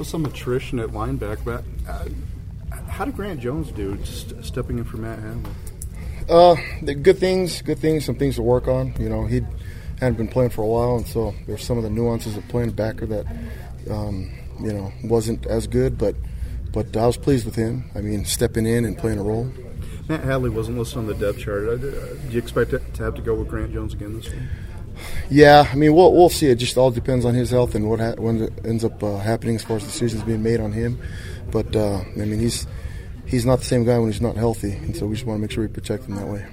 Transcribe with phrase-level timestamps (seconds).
[0.00, 1.44] So some attrition at linebacker.
[1.44, 2.08] But uh,
[2.88, 5.50] how did Grant Jones do st- stepping in for Matt Hadley?
[6.26, 8.94] Uh, the good things, good things, some things to work on.
[8.98, 9.42] You know, he
[9.98, 12.70] hadn't been playing for a while, and so there's some of the nuances of playing
[12.70, 13.26] backer that,
[13.90, 15.98] um, you know, wasn't as good.
[15.98, 16.14] But,
[16.72, 17.90] but I was pleased with him.
[17.94, 19.52] I mean, stepping in and playing a role.
[20.08, 21.68] Matt Hadley wasn't listed on the depth chart.
[21.68, 24.40] Uh, do you expect to have to go with Grant Jones again this week?
[25.30, 26.46] Yeah, I mean, we'll, we'll see.
[26.46, 29.18] It just all depends on his health and what ha- when it ends up uh,
[29.18, 31.00] happening as far as decisions being made on him.
[31.50, 32.66] But uh, I mean, he's
[33.26, 35.40] he's not the same guy when he's not healthy, and so we just want to
[35.40, 36.46] make sure we protect him that way.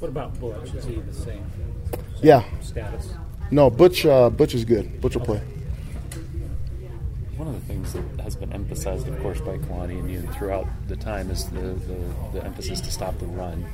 [0.00, 0.74] What about Butch?
[0.74, 1.44] Is he the same?
[2.22, 2.44] Yeah.
[2.60, 3.12] Status.
[3.50, 4.04] No, Butch.
[4.06, 5.00] Uh, Butch is good.
[5.00, 5.42] Butch will play.
[7.36, 10.66] One of the things that has been emphasized, of course, by Kalani and you throughout
[10.88, 11.98] the time is the, the,
[12.32, 13.66] the emphasis to stop the run.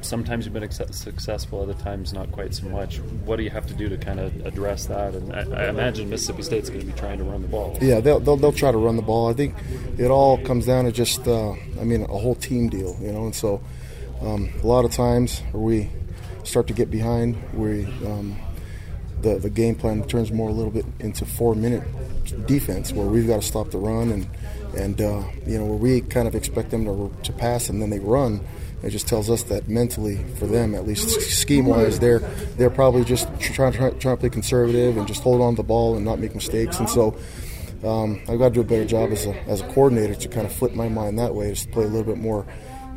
[0.00, 2.98] Sometimes you've been successful, other times not quite so much.
[3.24, 5.14] What do you have to do to kind of address that?
[5.14, 7.76] And I, I imagine Mississippi State's going to be trying to run the ball.
[7.80, 9.28] Yeah, they'll, they'll, they'll try to run the ball.
[9.28, 9.54] I think
[9.98, 13.24] it all comes down to just, uh, I mean, a whole team deal, you know.
[13.24, 13.60] And so
[14.20, 15.90] um, a lot of times we
[16.44, 18.36] start to get behind, we um,
[19.22, 21.82] the the game plan turns more a little bit into four minute
[22.46, 24.28] defense where we've got to stop the run and
[24.76, 27.90] and uh, you know where we kind of expect them to to pass and then
[27.90, 28.40] they run.
[28.82, 32.20] It just tells us that mentally, for them at least, scheme wise, they're
[32.56, 35.66] they're probably just trying, trying trying to play conservative and just hold on to the
[35.66, 36.78] ball and not make mistakes.
[36.78, 37.16] And so
[37.84, 40.46] um, I've got to do a better job as a as a coordinator to kind
[40.46, 42.46] of flip my mind that way, just play a little bit more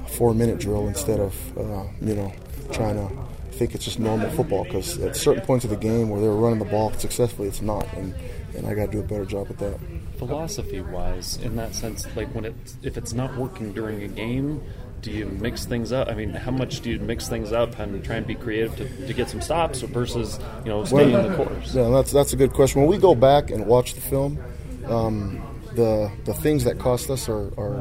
[0.07, 2.31] four minute drill instead of uh, you know
[2.71, 3.15] trying to
[3.61, 6.57] think it's just normal football because at certain points of the game where they're running
[6.59, 8.13] the ball successfully, it's not, and
[8.55, 9.79] and I got to do a better job with that.
[10.17, 14.63] Philosophy wise, in that sense, like when it if it's not working during a game,
[15.01, 16.07] do you mix things up?
[16.07, 19.07] I mean, how much do you mix things up and try and be creative to,
[19.07, 21.73] to get some stops versus you know staying well, the course?
[21.73, 22.81] Yeah, that's that's a good question.
[22.81, 24.39] When we go back and watch the film,
[24.85, 25.41] um,
[25.75, 27.79] the the things that cost us are, are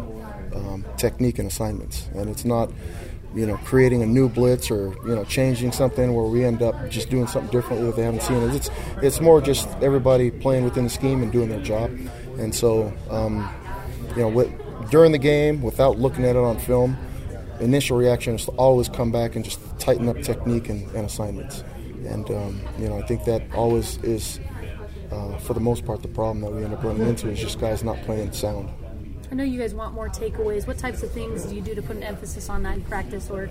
[0.55, 2.71] um, technique and assignments, and it's not
[3.35, 6.91] you know, creating a new blitz or you know, changing something where we end up
[6.91, 8.43] just doing something differently that they haven't seen.
[8.51, 8.71] It's
[9.03, 11.91] it's more just everybody playing within the scheme and doing their job.
[12.39, 13.49] And so, um,
[14.17, 16.97] you know, with, during the game, without looking at it on film,
[17.61, 21.65] initial reaction is to always come back and just tighten up technique and, and assignments.
[22.07, 24.41] And um, you know, I think that always is,
[25.11, 27.61] uh, for the most part, the problem that we end up running into is just
[27.61, 28.71] guys not playing sound.
[29.31, 30.67] I know you guys want more takeaways.
[30.67, 33.31] What types of things do you do to put an emphasis on that in practice?
[33.31, 33.49] Or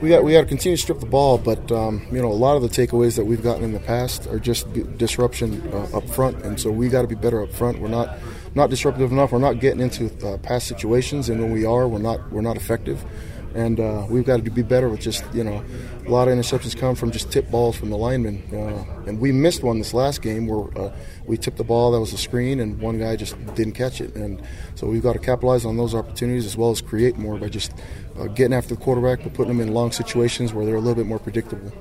[0.00, 2.32] we got we got to continue to strip the ball, but um, you know a
[2.32, 6.08] lot of the takeaways that we've gotten in the past are just disruption uh, up
[6.08, 7.80] front, and so we got to be better up front.
[7.80, 8.18] We're not
[8.54, 9.32] not disruptive enough.
[9.32, 12.56] We're not getting into uh, past situations, and when we are, we're not we're not
[12.56, 13.04] effective
[13.54, 15.64] and uh, we've got to be better with just you know
[16.06, 19.32] a lot of interceptions come from just tip balls from the linemen, uh, and we
[19.32, 20.94] missed one this last game where uh,
[21.26, 24.14] we tipped the ball that was a screen and one guy just didn't catch it,
[24.14, 24.42] and
[24.74, 27.72] so we've got to capitalize on those opportunities as well as create more by just
[28.18, 30.94] uh, getting after the quarterback but putting them in long situations where they're a little
[30.94, 31.72] bit more predictable.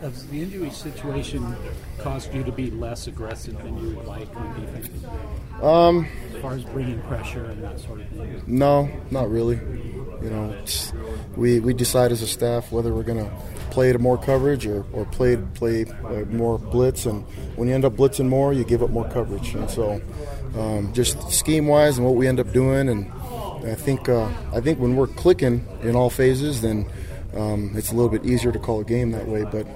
[0.00, 1.54] Has the injury situation
[1.98, 5.04] caused you to be less aggressive than you would like on defense?
[5.62, 8.42] Um, as far as bringing pressure and that sort of thing.
[8.48, 9.60] No, not really.
[10.22, 10.56] You know,
[11.36, 13.30] we we decide as a staff whether we're going to
[13.70, 17.06] play to more coverage or, or play play uh, more blitz.
[17.06, 17.24] And
[17.56, 19.54] when you end up blitzing more, you give up more coverage.
[19.54, 20.00] And so,
[20.58, 23.10] um, just scheme wise and what we end up doing, and
[23.66, 26.86] I think uh, I think when we're clicking in all phases, then
[27.34, 29.44] um, it's a little bit easier to call a game that way.
[29.44, 29.66] But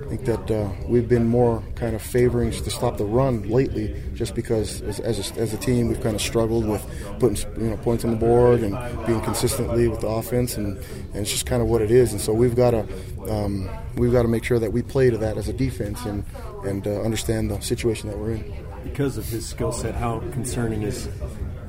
[0.00, 3.94] I think that uh, we've been more kind of favoring to stop the run lately,
[4.14, 6.84] just because as, as, a, as a team we've kind of struggled with
[7.18, 8.76] putting you know points on the board and
[9.06, 12.12] being consistently with the offense, and, and it's just kind of what it is.
[12.12, 12.86] And so we've got to
[13.30, 16.24] um, we've got to make sure that we play to that as a defense and
[16.64, 18.54] and uh, understand the situation that we're in.
[18.84, 21.08] Because of his skill set, how concerning is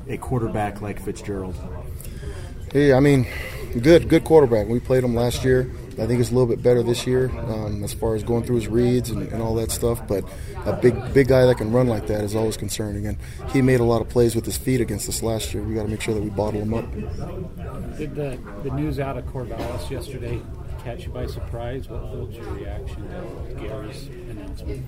[0.08, 1.56] a quarterback like Fitzgerald?
[2.72, 3.26] Hey, I mean,
[3.80, 4.66] good good quarterback.
[4.66, 5.70] We played him last year.
[5.98, 8.56] I think it's a little bit better this year um, as far as going through
[8.56, 10.06] his reads and, and, all that stuff.
[10.06, 10.24] But
[10.64, 13.06] a big big guy that can run like that is always concerning.
[13.06, 13.16] And
[13.50, 15.62] he made a lot of plays with his feet against us last year.
[15.62, 16.90] We got to make sure that we bottle him up.
[17.96, 20.40] Did the, the news out of Corvallis yesterday
[20.82, 21.88] catch you by surprise?
[21.88, 24.84] What was your reaction to Gary's announcement?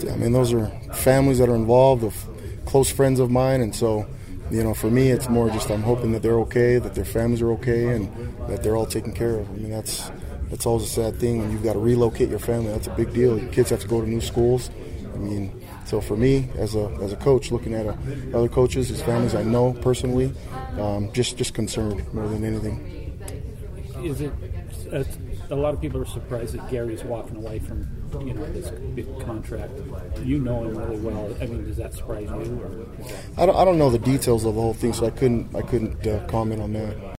[0.00, 2.14] Yeah, I mean, those are families that are involved, of
[2.66, 4.06] close friends of mine, and so
[4.52, 7.40] you know, for me, it's more just I'm hoping that they're okay, that their families
[7.40, 9.48] are okay, and that they're all taken care of.
[9.48, 10.10] I mean, that's
[10.50, 12.70] that's always a sad thing when you've got to relocate your family.
[12.70, 13.38] That's a big deal.
[13.38, 14.70] Your kids have to go to new schools.
[15.14, 17.94] I mean, so for me, as a as a coach, looking at uh,
[18.34, 20.34] other coaches, his families I know personally,
[20.78, 23.18] um, just just concerned more than anything.
[24.04, 24.32] Is it?
[25.50, 27.88] A lot of people are surprised that Gary's walking away from
[28.20, 29.72] you know this big contract.
[30.22, 31.34] You know him really well.
[31.40, 32.60] I mean, does that surprise you?
[32.62, 35.54] Or I don't, I don't know the details of the whole thing, so I couldn't
[35.54, 36.96] I couldn't uh, comment on that.